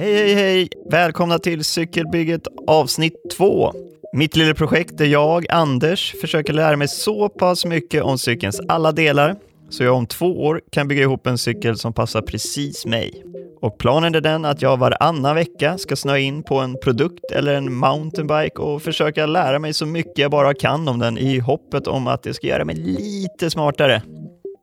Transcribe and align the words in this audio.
Hej, 0.00 0.14
hej, 0.14 0.34
hej! 0.34 0.68
Välkomna 0.90 1.38
till 1.38 1.64
Cykelbygget 1.64 2.46
avsnitt 2.66 3.14
2. 3.36 3.72
Mitt 4.12 4.36
lilla 4.36 4.54
projekt 4.54 4.98
där 4.98 5.06
jag, 5.06 5.46
Anders, 5.50 6.14
försöker 6.20 6.52
lära 6.52 6.76
mig 6.76 6.88
så 6.88 7.28
pass 7.28 7.64
mycket 7.64 8.02
om 8.02 8.18
cykelns 8.18 8.60
alla 8.68 8.92
delar 8.92 9.36
så 9.70 9.84
jag 9.84 9.94
om 9.94 10.06
två 10.06 10.26
år 10.26 10.60
kan 10.72 10.88
bygga 10.88 11.02
ihop 11.02 11.26
en 11.26 11.38
cykel 11.38 11.76
som 11.76 11.92
passar 11.92 12.22
precis 12.22 12.86
mig. 12.86 13.24
Och 13.60 13.78
planen 13.78 14.14
är 14.14 14.20
den 14.20 14.44
att 14.44 14.62
jag 14.62 14.76
varannan 14.76 15.34
vecka 15.34 15.78
ska 15.78 15.96
snöa 15.96 16.18
in 16.18 16.42
på 16.42 16.58
en 16.58 16.76
produkt 16.82 17.30
eller 17.32 17.54
en 17.54 17.74
mountainbike 17.74 18.58
och 18.62 18.82
försöka 18.82 19.26
lära 19.26 19.58
mig 19.58 19.72
så 19.72 19.86
mycket 19.86 20.18
jag 20.18 20.30
bara 20.30 20.54
kan 20.54 20.88
om 20.88 20.98
den 20.98 21.18
i 21.18 21.38
hoppet 21.38 21.86
om 21.86 22.06
att 22.06 22.22
det 22.22 22.34
ska 22.34 22.46
göra 22.46 22.64
mig 22.64 22.76
lite 22.76 23.50
smartare. 23.50 24.02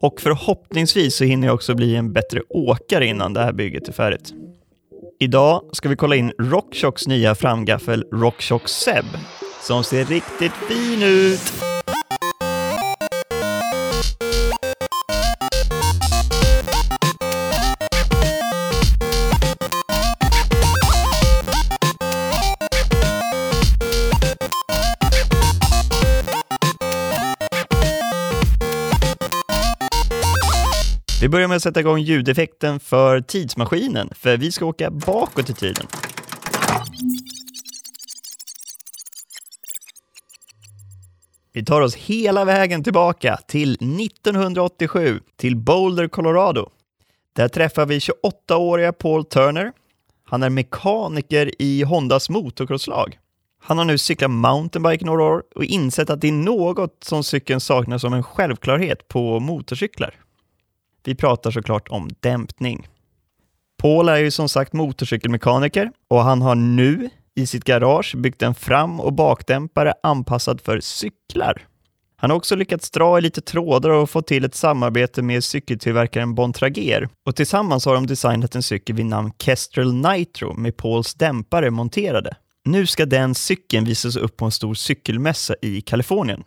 Och 0.01 0.21
förhoppningsvis 0.21 1.15
så 1.15 1.23
hinner 1.23 1.47
jag 1.47 1.54
också 1.54 1.75
bli 1.75 1.95
en 1.95 2.13
bättre 2.13 2.41
åkare 2.49 3.05
innan 3.05 3.33
det 3.33 3.39
här 3.39 3.54
bygget 3.54 3.88
är 3.88 3.93
färdigt. 3.93 4.33
Idag 5.19 5.69
ska 5.71 5.89
vi 5.89 5.95
kolla 5.95 6.15
in 6.15 6.33
RockShox 6.37 7.07
nya 7.07 7.35
framgaffel 7.35 8.05
RockShox 8.11 8.71
Seb 8.71 9.05
som 9.61 9.83
ser 9.83 10.05
riktigt 10.05 10.53
fin 10.53 11.03
ut. 11.03 11.66
Vi 31.27 31.31
börjar 31.31 31.47
med 31.47 31.55
att 31.55 31.63
sätta 31.63 31.79
igång 31.79 31.99
ljudeffekten 31.99 32.80
för 32.80 33.22
tidsmaskinen, 33.22 34.09
för 34.16 34.38
vi 34.38 34.52
ska 34.52 34.66
åka 34.66 34.91
bakåt 34.91 35.49
i 35.49 35.53
tiden. 35.53 35.85
Vi 41.53 41.65
tar 41.65 41.81
oss 41.81 41.95
hela 41.95 42.45
vägen 42.45 42.83
tillbaka 42.83 43.37
till 43.47 43.73
1987, 43.73 45.19
till 45.35 45.55
Boulder, 45.55 46.07
Colorado. 46.07 46.69
Där 47.35 47.47
träffar 47.47 47.85
vi 47.85 47.99
28-åriga 47.99 48.93
Paul 48.93 49.25
Turner. 49.25 49.71
Han 50.25 50.43
är 50.43 50.49
mekaniker 50.49 51.61
i 51.61 51.83
Hondas 51.83 52.30
motocrosslag. 52.30 53.19
Han 53.63 53.77
har 53.77 53.85
nu 53.85 53.97
cyklat 53.97 54.31
mountainbike 54.31 55.05
några 55.05 55.23
år 55.23 55.43
och 55.55 55.63
insett 55.63 56.09
att 56.09 56.21
det 56.21 56.27
är 56.27 56.31
något 56.31 57.03
som 57.03 57.23
cykeln 57.23 57.59
saknar 57.59 57.97
som 57.97 58.13
en 58.13 58.23
självklarhet 58.23 59.07
på 59.07 59.39
motorcyklar. 59.39 60.15
Vi 61.08 61.16
pratar 61.16 61.52
såklart 61.52 61.88
om 61.88 62.09
dämpning. 62.19 62.88
Paul 63.81 64.09
är 64.09 64.17
ju 64.17 64.31
som 64.31 64.50
sagt 64.50 64.73
motorcykelmekaniker 64.73 65.91
och 66.08 66.23
han 66.23 66.41
har 66.41 66.55
nu 66.55 67.09
i 67.36 67.47
sitt 67.47 67.64
garage 67.64 68.16
byggt 68.17 68.41
en 68.41 68.55
fram 68.55 68.99
och 68.99 69.14
bakdämpare 69.14 69.94
anpassad 70.03 70.61
för 70.61 70.80
cyklar. 70.80 71.61
Han 72.16 72.30
har 72.30 72.38
också 72.38 72.55
lyckats 72.55 72.91
dra 72.91 73.17
i 73.17 73.22
lite 73.22 73.41
trådar 73.41 73.89
och 73.89 74.09
få 74.09 74.22
till 74.22 74.45
ett 74.45 74.55
samarbete 74.55 75.22
med 75.22 75.44
cykeltillverkaren 75.44 76.36
Bontrager 76.36 77.09
och 77.25 77.36
tillsammans 77.36 77.86
har 77.86 77.94
de 77.94 78.08
designat 78.08 78.55
en 78.55 78.64
cykel 78.64 78.95
vid 78.95 79.05
namn 79.05 79.31
Kestrel 79.39 79.94
Nitro 79.94 80.53
med 80.53 80.77
Pauls 80.77 81.14
dämpare 81.14 81.71
monterade. 81.71 82.36
Nu 82.66 82.86
ska 82.86 83.05
den 83.05 83.36
cykeln 83.36 83.86
visas 83.86 84.16
upp 84.16 84.38
på 84.38 84.45
en 84.45 84.52
stor 84.52 84.73
cykelmässa 84.73 85.55
i 85.61 85.81
Kalifornien. 85.81 86.44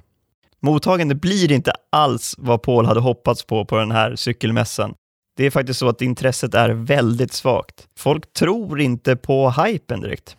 Mottagandet 0.63 1.21
blir 1.21 1.53
inte 1.53 1.73
alls 1.93 2.35
vad 2.39 2.63
Paul 2.63 2.87
hade 2.87 3.01
hoppats 3.01 3.45
på 3.45 3.65
på 3.65 3.77
den 3.77 3.91
här 3.91 4.17
cykelmässan. 4.17 4.95
Det 5.37 5.47
är 5.47 5.51
faktiskt 5.51 5.81
så 5.81 5.89
att 5.89 6.03
intresset 6.03 6.55
är 6.55 6.71
väldigt 6.71 7.33
svagt. 7.33 7.89
Folk 7.99 8.33
tror 8.33 8.81
inte 8.81 9.17
på 9.17 9.51
hypen 9.51 10.01
direkt. 10.01 10.37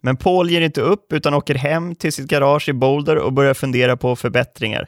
Men 0.00 0.16
Paul 0.16 0.50
ger 0.50 0.60
inte 0.60 0.80
upp 0.80 1.12
utan 1.12 1.34
åker 1.34 1.54
hem 1.54 1.94
till 1.94 2.12
sitt 2.12 2.26
garage 2.26 2.68
i 2.68 2.72
Boulder 2.72 3.16
och 3.16 3.32
börjar 3.32 3.54
fundera 3.54 3.96
på 3.96 4.16
förbättringar. 4.16 4.86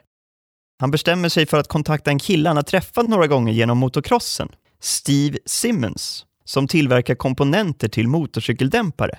Han 0.80 0.90
bestämmer 0.90 1.28
sig 1.28 1.46
för 1.46 1.58
att 1.58 1.68
kontakta 1.68 2.10
en 2.10 2.18
kille 2.18 2.48
han 2.48 2.56
har 2.56 2.62
träffat 2.62 3.08
några 3.08 3.26
gånger 3.26 3.52
genom 3.52 3.78
motocrossen, 3.78 4.48
Steve 4.80 5.38
Simmons, 5.46 6.26
som 6.44 6.68
tillverkar 6.68 7.14
komponenter 7.14 7.88
till 7.88 8.08
motorcykeldämpare. 8.08 9.18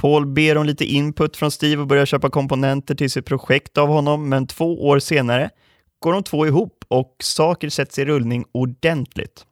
Paul 0.00 0.26
ber 0.26 0.56
om 0.56 0.66
lite 0.66 0.84
input 0.84 1.36
från 1.36 1.50
Steve 1.50 1.82
och 1.82 1.86
börjar 1.86 2.06
köpa 2.06 2.30
komponenter 2.30 2.94
till 2.94 3.10
sitt 3.10 3.26
projekt 3.26 3.78
av 3.78 3.88
honom, 3.88 4.28
men 4.28 4.46
två 4.46 4.86
år 4.88 4.98
senare 4.98 5.50
går 5.98 6.12
de 6.12 6.22
två 6.22 6.46
ihop 6.46 6.84
och 6.88 7.16
saker 7.22 7.68
sätts 7.68 7.98
i 7.98 8.04
rullning 8.04 8.44
ordentligt. 8.52 9.46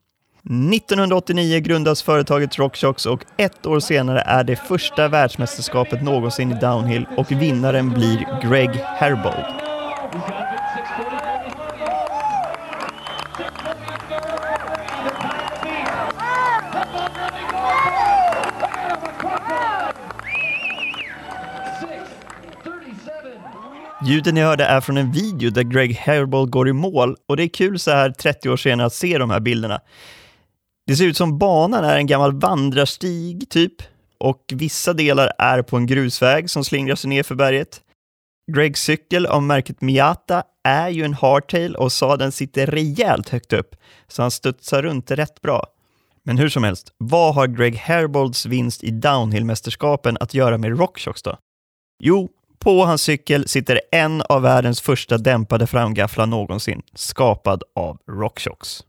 1989 0.74 1.60
grundas 1.60 2.02
företaget 2.02 2.58
RockShox 2.58 3.06
och 3.06 3.24
ett 3.36 3.66
år 3.66 3.80
senare 3.80 4.20
är 4.20 4.44
det 4.44 4.56
första 4.56 5.08
världsmästerskapet 5.08 6.02
någonsin 6.02 6.52
i 6.52 6.60
downhill 6.60 7.06
och 7.16 7.32
vinnaren 7.32 7.90
blir 7.90 8.40
Greg 8.42 8.70
Herbold. 8.70 9.44
Ljuden 24.02 24.34
ni 24.34 24.40
hörde 24.40 24.64
är 24.64 24.80
från 24.80 24.96
en 24.96 25.12
video 25.12 25.50
där 25.50 25.62
Greg 25.62 25.96
Hairball 25.96 26.50
går 26.50 26.68
i 26.68 26.72
mål 26.72 27.16
och 27.28 27.36
det 27.36 27.42
är 27.42 27.48
kul 27.48 27.78
så 27.78 27.90
här 27.90 28.10
30 28.10 28.50
år 28.50 28.56
senare 28.56 28.86
att 28.86 28.92
se 28.92 29.18
de 29.18 29.30
här 29.30 29.40
bilderna. 29.40 29.80
Det 30.86 30.96
ser 30.96 31.04
ut 31.04 31.16
som 31.16 31.38
banan 31.38 31.84
är 31.84 31.96
en 31.96 32.06
gammal 32.06 32.40
vandrarstig 32.40 33.48
typ 33.50 33.74
och 34.18 34.44
vissa 34.54 34.92
delar 34.92 35.32
är 35.38 35.62
på 35.62 35.76
en 35.76 35.86
grusväg 35.86 36.50
som 36.50 36.64
slingrar 36.64 36.94
sig 36.94 37.10
ner 37.10 37.22
för 37.22 37.34
berget. 37.34 37.80
Gregs 38.52 38.82
cykel 38.82 39.26
av 39.26 39.42
märket 39.42 39.80
Miata 39.80 40.42
är 40.64 40.88
ju 40.88 41.04
en 41.04 41.14
hardtail 41.14 41.76
och 41.76 41.92
sadeln 41.92 42.32
sitter 42.32 42.66
rejält 42.66 43.28
högt 43.28 43.52
upp 43.52 43.76
så 44.08 44.22
han 44.22 44.30
studsar 44.30 44.82
runt 44.82 45.10
rätt 45.10 45.40
bra. 45.40 45.66
Men 46.24 46.38
hur 46.38 46.48
som 46.48 46.64
helst, 46.64 46.92
vad 46.98 47.34
har 47.34 47.46
Greg 47.46 47.76
Herbolds 47.76 48.46
vinst 48.46 48.84
i 48.84 48.90
downhillmästerskapen 48.90 50.16
att 50.20 50.34
göra 50.34 50.58
med 50.58 50.78
RockShox 50.78 51.22
då? 51.22 51.38
Jo, 52.02 52.28
på 52.58 52.84
hans 52.84 53.02
cykel 53.02 53.48
sitter 53.48 53.80
en 53.92 54.22
av 54.22 54.42
världens 54.42 54.80
första 54.80 55.18
dämpade 55.18 55.66
framgafflar 55.66 56.26
någonsin, 56.26 56.82
skapad 56.94 57.62
av 57.74 57.98
RockShox. 58.10 58.84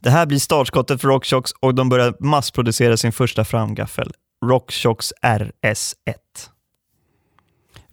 Det 0.00 0.10
här 0.10 0.26
blir 0.26 0.38
startskottet 0.38 1.00
för 1.00 1.08
RockShox 1.08 1.52
och 1.60 1.74
de 1.74 1.88
börjar 1.88 2.14
massproducera 2.20 2.96
sin 2.96 3.12
första 3.12 3.44
framgaffel, 3.44 4.12
RockShox 4.44 5.12
RS1. 5.22 6.14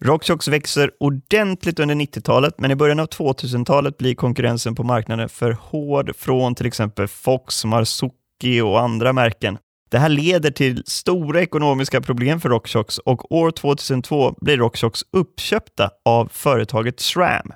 RockShox 0.04 0.48
växer 0.48 0.90
ordentligt 1.00 1.80
under 1.80 1.94
90-talet, 1.94 2.54
men 2.58 2.70
i 2.70 2.76
början 2.76 3.00
av 3.00 3.08
2000-talet 3.08 3.98
blir 3.98 4.14
konkurrensen 4.14 4.74
på 4.74 4.82
marknaden 4.82 5.28
för 5.28 5.56
hård 5.60 6.16
från 6.16 6.54
till 6.54 6.66
exempel 6.66 7.08
Fox, 7.08 7.64
Marzuki 7.64 8.60
och 8.60 8.80
andra 8.80 9.12
märken. 9.12 9.58
Det 9.92 9.98
här 9.98 10.08
leder 10.08 10.50
till 10.50 10.82
stora 10.86 11.42
ekonomiska 11.42 12.00
problem 12.00 12.40
för 12.40 12.48
RockShox 12.48 12.98
och 12.98 13.32
år 13.32 13.50
2002 13.50 14.34
blir 14.40 14.56
RockShox 14.56 15.02
uppköpta 15.12 15.90
av 16.04 16.28
företaget 16.32 17.00
SRAM. 17.00 17.52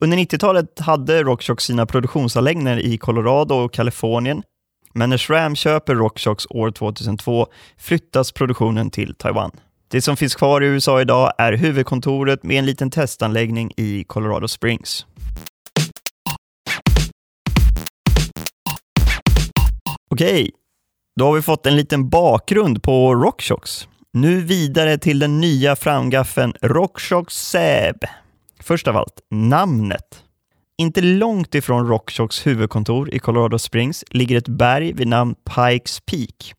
Under 0.00 0.18
90-talet 0.18 0.78
hade 0.78 1.22
RockShox 1.22 1.64
sina 1.64 1.86
produktionsanläggningar 1.86 2.78
i 2.78 2.98
Colorado 2.98 3.54
och 3.54 3.72
Kalifornien, 3.72 4.42
men 4.94 5.10
när 5.10 5.16
SRAM 5.16 5.56
köper 5.56 5.94
RockShox 5.94 6.46
år 6.50 6.70
2002 6.70 7.46
flyttas 7.78 8.32
produktionen 8.32 8.90
till 8.90 9.14
Taiwan. 9.14 9.50
Det 9.88 10.02
som 10.02 10.16
finns 10.16 10.34
kvar 10.34 10.60
i 10.60 10.66
USA 10.66 11.00
idag 11.00 11.32
är 11.38 11.52
huvudkontoret 11.52 12.42
med 12.42 12.58
en 12.58 12.66
liten 12.66 12.90
testanläggning 12.90 13.72
i 13.76 14.04
Colorado 14.04 14.48
Springs. 14.48 15.06
Okej, 20.12 20.50
då 21.20 21.26
har 21.26 21.34
vi 21.34 21.42
fått 21.42 21.66
en 21.66 21.76
liten 21.76 22.08
bakgrund 22.08 22.82
på 22.82 23.14
RockShox. 23.14 23.88
Nu 24.12 24.40
vidare 24.40 24.98
till 24.98 25.18
den 25.18 25.40
nya 25.40 25.76
framgaffeln 25.76 26.54
RockShox 26.62 27.34
Seb. 27.34 27.96
Först 28.60 28.88
av 28.88 28.96
allt, 28.96 29.20
namnet. 29.30 30.24
Inte 30.78 31.00
långt 31.00 31.54
ifrån 31.54 31.86
RockShox 31.86 32.46
huvudkontor 32.46 33.14
i 33.14 33.18
Colorado 33.18 33.58
Springs 33.58 34.04
ligger 34.10 34.38
ett 34.38 34.48
berg 34.48 34.92
vid 34.92 35.08
namn 35.08 35.34
Pikes 35.34 36.00
Peak. 36.00 36.54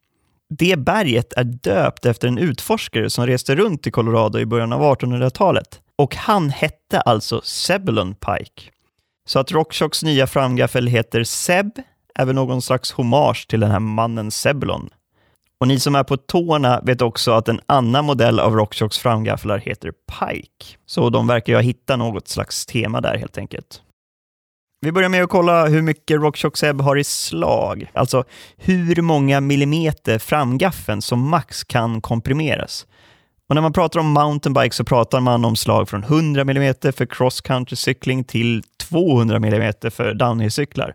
Det 0.50 0.80
berget 0.80 1.34
är 1.34 1.44
döpt 1.44 2.06
efter 2.06 2.28
en 2.28 2.38
utforskare 2.38 3.10
som 3.10 3.28
reste 3.28 3.56
runt 3.56 3.88
i 3.88 3.92
Colorado 3.92 4.40
i 4.40 4.46
början 4.46 4.74
av 4.74 4.82
1800-talet. 4.82 5.80
Och 5.96 6.16
han 6.16 6.50
hette 6.50 7.02
alltså 7.02 7.42
Zebulon 7.42 8.16
Pike. 8.16 8.72
Så 9.26 9.40
att 9.40 9.52
RockShox 9.52 10.04
nya 10.04 10.28
framgaffel 10.28 10.88
heter 10.88 11.24
Seb 11.24 11.72
är 12.16 12.26
väl 12.26 12.36
någon 12.36 12.62
slags 12.62 12.92
hommage 12.92 13.48
till 13.48 13.60
den 13.60 13.72
här 13.72 13.80
mannen 13.80 14.32
Zebulon. 14.32 14.90
Och 15.60 15.68
ni 15.68 15.80
som 15.80 15.96
är 15.96 16.04
på 16.04 16.18
tårna 16.18 16.82
vet 16.84 17.02
också 17.02 17.32
att 17.32 17.48
en 17.48 17.60
annan 17.66 18.06
modell 18.06 18.40
av 18.40 18.56
Rockshocks 18.56 18.98
framgafflar 19.00 19.58
heter 19.58 19.92
Pike. 19.92 20.78
Så 20.86 21.10
de 21.10 21.28
verkar 21.28 21.54
ju 21.54 21.58
ha 21.58 21.64
hittat 21.64 22.00
något 22.00 22.28
slags 22.28 22.66
tema 22.66 23.02
där 23.02 23.18
helt 23.18 23.38
enkelt. 23.38 23.82
Vi 24.86 24.92
börjar 24.92 25.10
med 25.10 25.24
att 25.24 25.30
kolla 25.30 25.68
hur 25.68 25.82
mycket 25.82 26.22
RockShox 26.22 26.60
Seb 26.60 26.82
har 26.82 26.98
i 26.98 27.04
slag, 27.04 27.92
alltså 27.94 28.24
hur 28.58 29.02
många 29.02 29.42
millimeter 29.42 30.20
framgaffeln 30.20 31.02
som 31.02 31.30
max 31.30 31.64
kan 31.64 32.02
komprimeras. 32.02 32.88
Och 33.50 33.56
när 33.56 33.62
man 33.62 33.74
pratar 33.74 34.00
om 34.00 34.12
mountainbike 34.12 34.76
så 34.76 34.84
pratar 34.84 35.20
man 35.20 35.46
om 35.46 35.56
slag 35.56 35.90
från 35.90 36.04
100 36.04 36.42
mm 36.42 36.76
för 36.82 37.06
cross 37.06 37.42
country 37.42 37.76
cykling 37.76 38.24
till 38.24 38.64
200 38.90 39.38
mm 39.38 39.74
för 39.92 40.14
downhill-cyklar. 40.14 40.94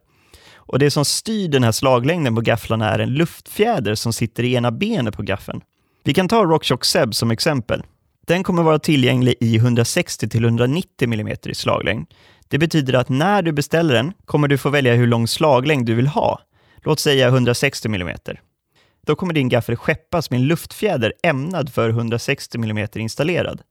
Och 0.66 0.78
det 0.78 0.90
som 0.90 1.04
styr 1.04 1.48
den 1.48 1.64
här 1.64 1.72
slaglängden 1.72 2.34
på 2.34 2.40
gafflarna 2.40 2.90
är 2.90 2.98
en 2.98 3.14
luftfjäder 3.14 3.94
som 3.94 4.12
sitter 4.12 4.42
i 4.42 4.54
ena 4.54 4.70
benet 4.70 5.16
på 5.16 5.22
gaffeln. 5.22 5.60
Vi 6.04 6.14
kan 6.14 6.28
ta 6.28 6.44
RockShox 6.44 6.88
Seb 6.88 7.14
som 7.14 7.30
exempel. 7.30 7.82
Den 8.26 8.42
kommer 8.42 8.62
vara 8.62 8.78
tillgänglig 8.78 9.34
i 9.40 9.58
160-190 9.58 10.84
mm 11.02 11.36
i 11.44 11.54
slaglängd. 11.54 12.06
Det 12.48 12.58
betyder 12.58 12.94
att 12.94 13.08
när 13.08 13.42
du 13.42 13.52
beställer 13.52 13.94
den 13.94 14.12
kommer 14.24 14.48
du 14.48 14.58
få 14.58 14.70
välja 14.70 14.94
hur 14.94 15.06
lång 15.06 15.28
slaglängd 15.28 15.86
du 15.86 15.94
vill 15.94 16.06
ha. 16.06 16.40
Låt 16.84 17.00
säga 17.00 17.28
160 17.28 17.88
mm. 17.88 18.16
Då 19.06 19.16
kommer 19.16 19.34
din 19.34 19.48
gaffel 19.48 19.76
skeppas 19.76 20.30
med 20.30 20.40
en 20.40 20.46
luftfjäder 20.46 21.12
ämnad 21.22 21.72
för 21.72 21.88
160 21.88 22.58
mm 22.58 22.88
installerad. 22.94 23.62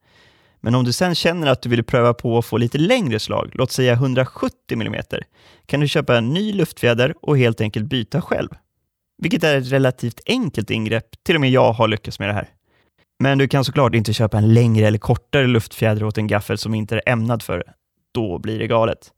Men 0.66 0.74
om 0.74 0.84
du 0.84 0.92
sen 0.92 1.14
känner 1.14 1.46
att 1.46 1.62
du 1.62 1.68
vill 1.68 1.84
pröva 1.84 2.14
på 2.14 2.38
att 2.38 2.44
få 2.44 2.56
lite 2.56 2.78
längre 2.78 3.18
slag, 3.18 3.50
låt 3.54 3.72
säga 3.72 3.92
170 3.92 4.56
mm, 4.70 5.02
kan 5.66 5.80
du 5.80 5.88
köpa 5.88 6.18
en 6.18 6.28
ny 6.28 6.52
luftfjäder 6.52 7.14
och 7.22 7.38
helt 7.38 7.60
enkelt 7.60 7.86
byta 7.86 8.22
själv. 8.22 8.48
Vilket 9.22 9.44
är 9.44 9.56
ett 9.56 9.72
relativt 9.72 10.20
enkelt 10.26 10.70
ingrepp, 10.70 11.06
till 11.22 11.34
och 11.34 11.40
med 11.40 11.50
jag 11.50 11.72
har 11.72 11.88
lyckats 11.88 12.18
med 12.18 12.28
det 12.28 12.32
här. 12.32 12.48
Men 13.18 13.38
du 13.38 13.48
kan 13.48 13.64
såklart 13.64 13.94
inte 13.94 14.12
köpa 14.12 14.38
en 14.38 14.54
längre 14.54 14.86
eller 14.86 14.98
kortare 14.98 15.46
luftfjäder 15.46 16.04
åt 16.04 16.18
en 16.18 16.26
gaffel 16.26 16.58
som 16.58 16.74
inte 16.74 16.94
är 16.96 17.12
ämnad 17.12 17.42
för 17.42 17.58
det. 17.58 17.72
Då 18.12 18.38
blir 18.38 18.58
det 18.58 18.66
galet. 18.66 19.12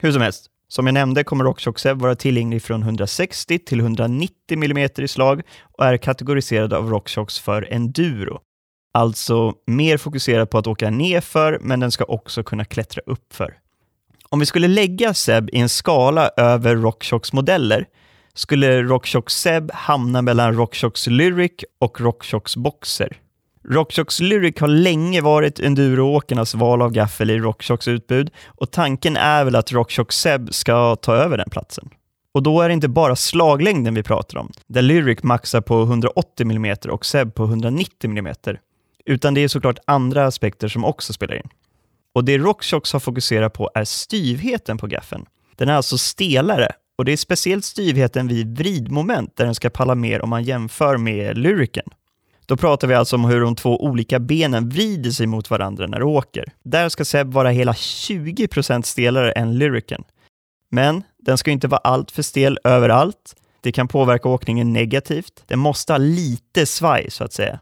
Hur 0.00 0.12
som 0.12 0.22
helst, 0.22 0.46
som 0.68 0.86
jag 0.86 0.94
nämnde 0.94 1.24
kommer 1.24 1.44
RockShox 1.44 1.84
vara 1.84 2.14
tillgänglig 2.14 2.62
från 2.62 2.82
160 2.82 3.58
till 3.58 3.80
190 3.80 4.34
mm 4.50 4.88
i 4.96 5.08
slag 5.08 5.42
och 5.62 5.84
är 5.86 5.96
kategoriserad 5.96 6.72
av 6.72 6.90
RockShox 6.90 7.38
för 7.38 7.68
enduro. 7.70 8.40
Alltså 8.92 9.52
mer 9.66 9.96
fokuserad 9.96 10.50
på 10.50 10.58
att 10.58 10.66
åka 10.66 10.90
nerför, 10.90 11.58
men 11.60 11.80
den 11.80 11.90
ska 11.90 12.04
också 12.04 12.42
kunna 12.42 12.64
klättra 12.64 13.02
uppför. 13.06 13.54
Om 14.28 14.40
vi 14.40 14.46
skulle 14.46 14.68
lägga 14.68 15.14
Seb 15.14 15.50
i 15.52 15.58
en 15.58 15.68
skala 15.68 16.30
över 16.36 16.76
RockShox 16.76 17.32
modeller 17.32 17.86
skulle 18.34 18.82
RockShox 18.82 19.34
Seb 19.34 19.70
hamna 19.72 20.22
mellan 20.22 20.54
RockShox 20.54 21.06
Lyric 21.06 21.52
och 21.80 22.00
RockShox 22.00 22.56
Boxer. 22.56 23.16
RockShox 23.68 24.20
Lyric 24.20 24.60
har 24.60 24.68
länge 24.68 25.20
varit 25.20 25.60
enduroåkarnas 25.60 26.54
val 26.54 26.82
av 26.82 26.92
gaffel 26.92 27.30
i 27.30 27.38
RockShox 27.38 27.88
utbud 27.88 28.30
och 28.46 28.70
tanken 28.70 29.16
är 29.16 29.44
väl 29.44 29.56
att 29.56 29.72
RockShox 29.72 30.16
Seb 30.16 30.54
ska 30.54 30.96
ta 30.96 31.14
över 31.14 31.38
den 31.38 31.50
platsen. 31.50 31.90
Och 32.34 32.42
då 32.42 32.60
är 32.60 32.68
det 32.68 32.74
inte 32.74 32.88
bara 32.88 33.16
slaglängden 33.16 33.94
vi 33.94 34.02
pratar 34.02 34.38
om, 34.38 34.50
där 34.66 34.82
Lyric 34.82 35.22
maxar 35.22 35.60
på 35.60 35.82
180 35.82 36.50
mm 36.50 36.76
och 36.90 37.06
Seb 37.06 37.34
på 37.34 37.44
190 37.44 38.10
mm, 38.10 38.34
utan 39.04 39.34
det 39.34 39.40
är 39.40 39.48
såklart 39.48 39.78
andra 39.84 40.26
aspekter 40.26 40.68
som 40.68 40.84
också 40.84 41.12
spelar 41.12 41.34
in. 41.34 41.48
Och 42.14 42.24
det 42.24 42.38
RockShox 42.38 42.92
har 42.92 43.00
fokuserat 43.00 43.52
på 43.52 43.70
är 43.74 43.84
styvheten 43.84 44.78
på 44.78 44.86
gaffeln. 44.86 45.26
Den 45.56 45.68
är 45.68 45.72
alltså 45.72 45.98
stelare 45.98 46.72
och 46.98 47.04
det 47.04 47.12
är 47.12 47.16
speciellt 47.16 47.64
styvheten 47.64 48.28
vid 48.28 48.58
vridmoment 48.58 49.36
där 49.36 49.44
den 49.44 49.54
ska 49.54 49.70
palla 49.70 49.94
mer 49.94 50.22
om 50.22 50.30
man 50.30 50.44
jämför 50.44 50.96
med 50.96 51.38
Lyriken. 51.38 51.86
Då 52.46 52.56
pratar 52.56 52.88
vi 52.88 52.94
alltså 52.94 53.16
om 53.16 53.24
hur 53.24 53.40
de 53.40 53.56
två 53.56 53.84
olika 53.84 54.18
benen 54.18 54.68
vrider 54.68 55.10
sig 55.10 55.26
mot 55.26 55.50
varandra 55.50 55.86
när 55.86 55.98
du 55.98 56.04
åker. 56.04 56.44
Där 56.62 56.88
ska 56.88 57.04
Seb 57.04 57.32
vara 57.32 57.50
hela 57.50 57.72
20% 57.72 58.82
stelare 58.82 59.32
än 59.32 59.58
Lyriken. 59.58 60.04
Men 60.70 61.02
den 61.18 61.38
ska 61.38 61.50
inte 61.50 61.68
vara 61.68 61.80
alltför 61.80 62.22
stel 62.22 62.58
överallt. 62.64 63.36
Det 63.60 63.72
kan 63.72 63.88
påverka 63.88 64.28
åkningen 64.28 64.72
negativt. 64.72 65.44
Den 65.46 65.58
måste 65.58 65.92
ha 65.92 65.98
lite 65.98 66.66
svaj, 66.66 67.10
så 67.10 67.24
att 67.24 67.32
säga. 67.32 67.60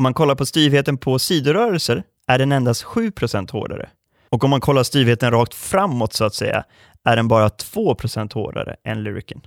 Om 0.00 0.02
man 0.02 0.14
kollar 0.14 0.34
på 0.34 0.46
styvheten 0.46 0.96
på 0.96 1.18
sidorörelser 1.18 2.02
är 2.26 2.38
den 2.38 2.52
endast 2.52 2.84
7% 2.84 3.52
hårdare. 3.52 3.88
Och 4.28 4.44
om 4.44 4.50
man 4.50 4.60
kollar 4.60 4.82
styvheten 4.82 5.30
rakt 5.30 5.54
framåt, 5.54 6.12
så 6.12 6.24
att 6.24 6.34
säga, 6.34 6.64
är 7.04 7.16
den 7.16 7.28
bara 7.28 7.48
2% 7.48 8.34
hårdare 8.34 8.76
än 8.84 9.02
Lyricen. 9.02 9.40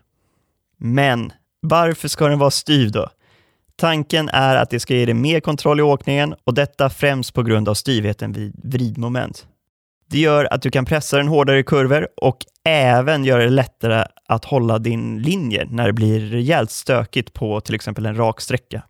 Men 0.78 1.32
varför 1.60 2.08
ska 2.08 2.28
den 2.28 2.40
vara 2.40 2.52
styv 2.52 2.92
då? 2.92 3.10
Tanken 3.76 4.30
är 4.30 4.56
att 4.56 4.70
det 4.70 4.80
ska 4.80 4.96
ge 4.96 5.06
dig 5.06 5.14
mer 5.14 5.40
kontroll 5.40 5.80
i 5.80 5.84
åkningen 5.84 6.36
och 6.44 6.54
detta 6.54 6.90
främst 6.90 7.34
på 7.34 7.44
grund 7.44 7.70
av 7.70 7.74
styvheten 7.74 8.32
vid 8.32 8.54
vridmoment. 8.64 9.48
Det 10.10 10.20
gör 10.20 10.54
att 10.54 10.62
du 10.62 10.72
kan 10.72 10.86
pressa 10.86 11.18
den 11.18 11.28
hårdare 11.28 11.60
i 11.60 11.64
kurvor 11.64 12.08
och 12.22 12.38
även 12.66 13.26
göra 13.26 13.44
det 13.44 13.50
lättare 13.50 14.06
att 14.28 14.46
hålla 14.46 14.80
din 14.80 15.22
linje 15.22 15.68
när 15.70 15.88
det 15.88 15.94
blir 15.94 16.20
rejält 16.20 16.72
stökigt 16.72 17.34
på 17.34 17.62
till 17.62 17.76
exempel 17.76 18.06
en 18.06 18.16
rak 18.16 18.42
sträcka. 18.42 18.84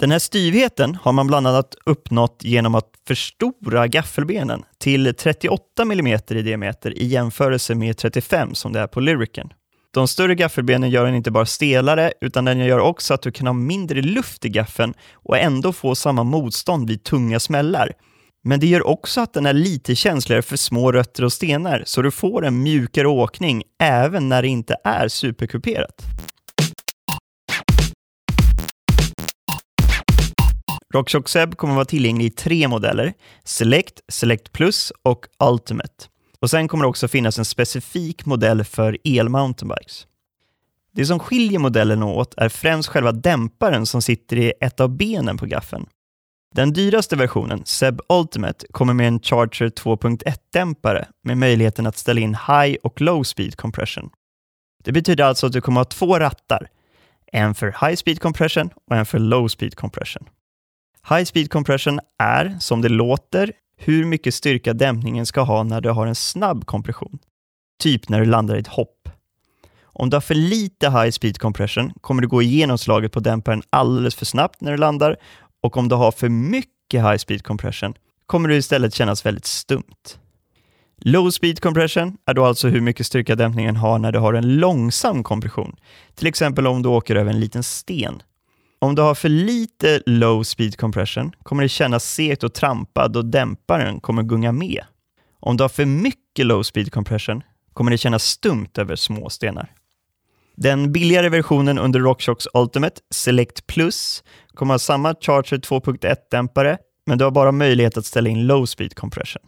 Den 0.00 0.10
här 0.10 0.18
styvheten 0.18 0.94
har 0.94 1.12
man 1.12 1.26
bland 1.26 1.46
annat 1.46 1.74
uppnått 1.86 2.40
genom 2.42 2.74
att 2.74 2.90
förstora 3.06 3.86
gaffelbenen 3.86 4.62
till 4.78 5.14
38 5.14 5.82
mm 5.82 6.20
i 6.28 6.42
diameter 6.42 6.98
i 6.98 7.06
jämförelse 7.06 7.74
med 7.74 7.96
35 7.96 8.54
som 8.54 8.72
det 8.72 8.80
är 8.80 8.86
på 8.86 9.00
Lyricen. 9.00 9.52
De 9.90 10.08
större 10.08 10.34
gaffelbenen 10.34 10.90
gör 10.90 11.06
den 11.06 11.14
inte 11.14 11.30
bara 11.30 11.46
stelare, 11.46 12.12
utan 12.20 12.44
den 12.44 12.58
gör 12.58 12.78
också 12.78 13.14
att 13.14 13.22
du 13.22 13.32
kan 13.32 13.46
ha 13.46 13.54
mindre 13.54 14.02
luft 14.02 14.44
i 14.44 14.48
gaffeln 14.48 14.94
och 15.12 15.38
ändå 15.38 15.72
få 15.72 15.94
samma 15.94 16.24
motstånd 16.24 16.88
vid 16.88 17.04
tunga 17.04 17.40
smällar. 17.40 17.92
Men 18.44 18.60
det 18.60 18.66
gör 18.66 18.86
också 18.86 19.20
att 19.20 19.32
den 19.32 19.46
är 19.46 19.52
lite 19.52 19.94
känsligare 19.94 20.42
för 20.42 20.56
små 20.56 20.92
rötter 20.92 21.24
och 21.24 21.32
stenar, 21.32 21.82
så 21.86 22.02
du 22.02 22.10
får 22.10 22.44
en 22.44 22.62
mjukare 22.62 23.08
åkning 23.08 23.62
även 23.82 24.28
när 24.28 24.42
det 24.42 24.48
inte 24.48 24.76
är 24.84 25.08
superkuperat. 25.08 26.04
RockShox 30.94 31.32
Seb 31.32 31.56
kommer 31.56 31.74
vara 31.74 31.84
tillgänglig 31.84 32.26
i 32.26 32.30
tre 32.30 32.68
modeller, 32.68 33.12
Select, 33.44 34.00
Select 34.08 34.52
Plus 34.52 34.92
och 35.02 35.26
Ultimate. 35.38 36.04
Och 36.40 36.50
sen 36.50 36.68
kommer 36.68 36.84
det 36.84 36.88
också 36.88 37.08
finnas 37.08 37.38
en 37.38 37.44
specifik 37.44 38.26
modell 38.26 38.64
för 38.64 38.98
el-mountainbikes. 39.04 40.06
Det 40.94 41.06
som 41.06 41.18
skiljer 41.18 41.58
modellen 41.58 42.02
åt 42.02 42.34
är 42.36 42.48
främst 42.48 42.88
själva 42.88 43.12
dämparen 43.12 43.86
som 43.86 44.02
sitter 44.02 44.36
i 44.36 44.52
ett 44.60 44.80
av 44.80 44.96
benen 44.96 45.36
på 45.36 45.46
gaffeln. 45.46 45.86
Den 46.54 46.72
dyraste 46.72 47.16
versionen, 47.16 47.62
Seb 47.64 48.00
Ultimate, 48.08 48.66
kommer 48.70 48.94
med 48.94 49.08
en 49.08 49.20
Charger 49.20 49.70
2.1-dämpare 49.70 51.06
med 51.22 51.38
möjligheten 51.38 51.86
att 51.86 51.98
ställa 51.98 52.20
in 52.20 52.34
high 52.34 52.76
och 52.82 53.00
low 53.00 53.22
speed 53.22 53.56
compression. 53.56 54.10
Det 54.84 54.92
betyder 54.92 55.24
alltså 55.24 55.46
att 55.46 55.52
du 55.52 55.60
kommer 55.60 55.80
att 55.80 55.92
ha 55.92 55.98
två 55.98 56.18
rattar, 56.18 56.68
en 57.32 57.54
för 57.54 57.86
high 57.86 57.96
speed 57.96 58.20
compression 58.20 58.70
och 58.90 58.96
en 58.96 59.06
för 59.06 59.18
low 59.18 59.48
speed 59.48 59.74
compression. 59.74 60.28
High 61.08 61.24
speed 61.24 61.50
compression 61.50 62.00
är, 62.18 62.56
som 62.60 62.82
det 62.82 62.88
låter, 62.88 63.52
hur 63.76 64.04
mycket 64.04 64.34
styrka 64.34 64.72
dämpningen 64.72 65.26
ska 65.26 65.40
ha 65.40 65.62
när 65.62 65.80
du 65.80 65.90
har 65.90 66.06
en 66.06 66.14
snabb 66.14 66.66
kompression. 66.66 67.18
Typ 67.80 68.08
när 68.08 68.20
du 68.20 68.26
landar 68.26 68.56
i 68.56 68.60
ett 68.60 68.66
hopp. 68.66 69.08
Om 69.82 70.10
du 70.10 70.16
har 70.16 70.20
för 70.20 70.34
lite 70.34 70.90
high 70.90 71.10
speed 71.10 71.38
compression 71.38 71.92
kommer 72.00 72.22
du 72.22 72.28
gå 72.28 72.42
igenom 72.42 72.78
slaget 72.78 73.12
på 73.12 73.20
dämparen 73.20 73.62
alldeles 73.70 74.14
för 74.14 74.26
snabbt 74.26 74.60
när 74.60 74.70
du 74.70 74.76
landar 74.76 75.16
och 75.62 75.76
om 75.76 75.88
du 75.88 75.94
har 75.94 76.12
för 76.12 76.28
mycket 76.28 77.02
high 77.02 77.16
speed 77.16 77.42
compression 77.42 77.94
kommer 78.26 78.48
du 78.48 78.56
istället 78.56 78.94
kännas 78.94 79.26
väldigt 79.26 79.46
stumt. 79.46 80.18
Low 81.00 81.30
speed 81.30 81.60
compression 81.60 82.16
är 82.26 82.34
då 82.34 82.44
alltså 82.44 82.68
hur 82.68 82.80
mycket 82.80 83.06
styrka 83.06 83.34
dämpningen 83.34 83.76
har 83.76 83.98
när 83.98 84.12
du 84.12 84.18
har 84.18 84.34
en 84.34 84.56
långsam 84.56 85.24
kompression, 85.24 85.76
till 86.14 86.26
exempel 86.26 86.66
om 86.66 86.82
du 86.82 86.88
åker 86.88 87.16
över 87.16 87.30
en 87.30 87.40
liten 87.40 87.62
sten 87.62 88.22
om 88.78 88.94
du 88.94 89.02
har 89.02 89.14
för 89.14 89.28
lite 89.28 90.02
low 90.06 90.42
speed 90.42 90.76
compression 90.76 91.32
kommer 91.42 91.62
det 91.62 91.68
kännas 91.68 92.04
segt 92.04 92.44
och 92.44 92.54
trampad 92.54 93.16
och 93.16 93.24
dämparen 93.24 94.00
kommer 94.00 94.22
gunga 94.22 94.52
med. 94.52 94.84
Om 95.40 95.56
du 95.56 95.64
har 95.64 95.68
för 95.68 95.84
mycket 95.84 96.46
low 96.46 96.62
speed 96.62 96.92
compression 96.92 97.42
kommer 97.72 97.90
det 97.90 97.98
kännas 97.98 98.24
stumt 98.24 98.78
över 98.78 98.96
små 98.96 99.30
stenar. 99.30 99.72
Den 100.56 100.92
billigare 100.92 101.28
versionen 101.28 101.78
under 101.78 102.00
RockShox 102.00 102.46
Ultimate, 102.54 103.00
Select 103.10 103.66
Plus, 103.66 104.24
kommer 104.54 104.74
ha 104.74 104.78
samma 104.78 105.14
Charger 105.20 105.58
2.1-dämpare, 105.58 106.78
men 107.06 107.18
du 107.18 107.24
har 107.24 107.30
bara 107.30 107.52
möjlighet 107.52 107.96
att 107.96 108.06
ställa 108.06 108.30
in 108.30 108.46
low 108.46 108.66
speed 108.66 108.94
compression. 108.94 109.42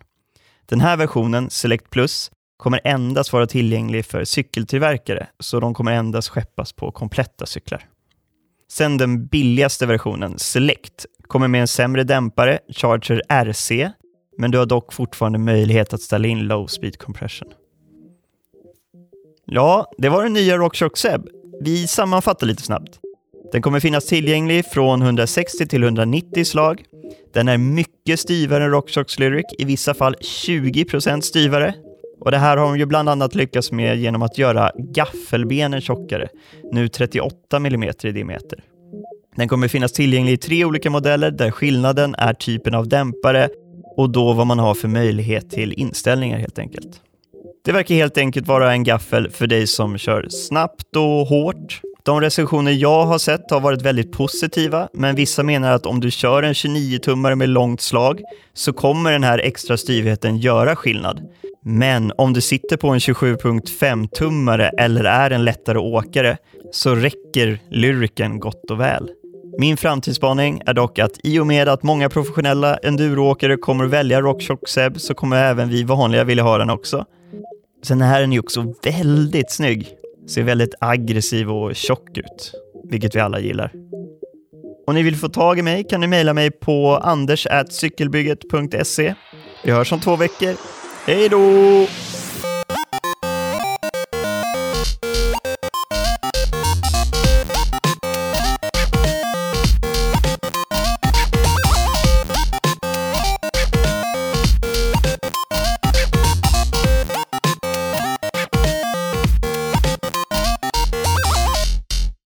Den 0.66 0.80
här 0.80 0.96
versionen, 0.96 1.50
Select 1.50 1.90
Plus, 1.90 2.30
kommer 2.56 2.80
endast 2.84 3.32
vara 3.32 3.46
tillgänglig 3.46 4.06
för 4.06 4.25
cykeltillverkare, 4.25 5.26
så 5.40 5.60
de 5.60 5.75
kommer 5.75 5.92
endast 5.92 6.28
skeppas 6.28 6.72
på 6.72 6.92
kompletta 6.92 7.46
cyklar. 7.46 7.87
Sen 8.72 8.96
den 8.96 9.26
billigaste 9.26 9.86
versionen, 9.86 10.38
Select, 10.38 11.06
kommer 11.26 11.48
med 11.48 11.60
en 11.60 11.68
sämre 11.68 12.04
dämpare, 12.04 12.58
Charger 12.68 13.22
RC, 13.28 13.90
men 14.38 14.50
du 14.50 14.58
har 14.58 14.66
dock 14.66 14.92
fortfarande 14.92 15.38
möjlighet 15.38 15.92
att 15.92 16.00
ställa 16.00 16.28
in 16.28 16.38
low 16.38 16.66
speed 16.66 16.98
compression. 16.98 17.48
Ja, 19.44 19.92
det 19.98 20.08
var 20.08 20.22
den 20.22 20.32
nya 20.32 20.56
RockShox 20.56 21.00
Seb. 21.00 21.28
Vi 21.60 21.86
sammanfattar 21.86 22.46
lite 22.46 22.62
snabbt. 22.62 23.00
Den 23.52 23.62
kommer 23.62 23.80
finnas 23.80 24.06
tillgänglig 24.06 24.66
från 24.66 25.02
160 25.02 25.66
till 25.66 25.82
190 25.82 26.44
slag. 26.44 26.84
Den 27.34 27.48
är 27.48 27.58
mycket 27.58 28.20
styvare 28.20 28.64
än 28.64 28.70
RockShox 28.70 29.18
Lyric, 29.18 29.46
i 29.58 29.64
vissa 29.64 29.94
fall 29.94 30.14
20% 30.14 31.20
styvare. 31.20 31.74
Och 32.20 32.30
det 32.30 32.38
här 32.38 32.56
har 32.56 32.64
de 32.64 32.78
ju 32.78 32.86
bland 32.86 33.08
annat 33.08 33.34
lyckats 33.34 33.72
med 33.72 33.98
genom 33.98 34.22
att 34.22 34.38
göra 34.38 34.72
gaffelbenen 34.74 35.80
tjockare, 35.80 36.28
nu 36.72 36.88
38 36.88 37.56
mm 37.56 37.82
i 38.02 38.12
diameter. 38.12 38.64
Den 39.36 39.48
kommer 39.48 39.68
finnas 39.68 39.92
tillgänglig 39.92 40.32
i 40.32 40.36
tre 40.36 40.64
olika 40.64 40.90
modeller 40.90 41.30
där 41.30 41.50
skillnaden 41.50 42.14
är 42.18 42.34
typen 42.34 42.74
av 42.74 42.88
dämpare 42.88 43.48
och 43.96 44.10
då 44.10 44.32
vad 44.32 44.46
man 44.46 44.58
har 44.58 44.74
för 44.74 44.88
möjlighet 44.88 45.50
till 45.50 45.72
inställningar 45.72 46.38
helt 46.38 46.58
enkelt. 46.58 47.00
Det 47.64 47.72
verkar 47.72 47.94
helt 47.94 48.18
enkelt 48.18 48.48
vara 48.48 48.72
en 48.72 48.84
gaffel 48.84 49.30
för 49.30 49.46
dig 49.46 49.66
som 49.66 49.98
kör 49.98 50.26
snabbt 50.28 50.96
och 50.96 51.26
hårt. 51.26 51.80
De 52.04 52.21
recensioner 52.21 52.73
jag 52.73 53.07
har 53.07 53.19
sett 53.19 53.50
har 53.50 53.61
varit 53.61 53.83
väldigt 53.83 54.12
positiva, 54.12 54.88
men 54.92 55.14
vissa 55.14 55.42
menar 55.42 55.73
att 55.73 55.87
om 55.87 56.00
du 56.00 56.11
kör 56.11 56.42
en 56.42 56.52
29-tummare 56.52 57.35
med 57.35 57.49
långt 57.49 57.80
slag 57.80 58.21
så 58.54 58.73
kommer 58.73 59.12
den 59.12 59.25
här 59.25 59.38
extra 59.38 59.76
styvheten 59.76 60.37
göra 60.37 60.76
skillnad. 60.76 61.21
Men 61.64 62.12
om 62.19 62.33
du 62.33 62.40
sitter 62.40 62.76
på 62.76 62.88
en 62.88 62.99
27.5-tummare 62.99 64.71
eller 64.78 65.04
är 65.04 65.30
en 65.30 65.45
lättare 65.45 65.78
åkare 65.78 66.37
så 66.73 66.95
räcker 66.95 67.59
lyriken 67.71 68.40
gott 68.40 68.71
och 68.71 68.80
väl. 68.80 69.11
Min 69.59 69.76
framtidsspaning 69.76 70.62
är 70.66 70.75
dock 70.75 70.99
att 70.99 71.12
i 71.25 71.38
och 71.38 71.47
med 71.47 71.69
att 71.69 71.83
många 71.83 72.09
professionella 72.09 72.76
enduroåkare 72.76 73.57
kommer 73.57 73.85
välja 73.85 74.21
RockShox 74.21 74.73
Seb 74.73 75.00
så 75.00 75.14
kommer 75.14 75.37
även 75.37 75.69
vi 75.69 75.83
vanliga 75.83 76.25
vilja 76.25 76.45
ha 76.45 76.59
den 76.59 76.71
också. 76.71 77.04
Sen 77.83 78.02
är 78.02 78.21
den 78.21 78.33
ju 78.33 78.40
också 78.40 78.75
väldigt 78.85 79.52
snygg. 79.52 80.00
Ser 80.34 80.42
väldigt 80.42 80.75
aggressiv 80.80 81.50
och 81.50 81.76
tjock 81.76 82.18
ut, 82.18 82.52
vilket 82.90 83.14
vi 83.14 83.20
alla 83.20 83.40
gillar. 83.40 83.72
Om 84.87 84.94
ni 84.94 85.02
vill 85.02 85.16
få 85.16 85.28
tag 85.28 85.58
i 85.58 85.62
mig 85.62 85.84
kan 85.84 86.00
ni 86.00 86.06
mejla 86.06 86.34
mig 86.34 86.50
på 86.50 86.96
anders.cykelbygget.se. 86.96 89.14
Vi 89.64 89.70
hörs 89.70 89.92
om 89.92 90.00
två 90.00 90.16
veckor. 90.16 90.54
Hej 91.06 91.28
då! 91.28 91.38